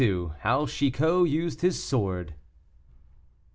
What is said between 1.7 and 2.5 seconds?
SWORD.